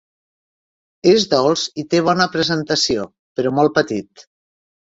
[1.11, 3.07] És dolç i té bona presentació,
[3.39, 4.27] però molt petit.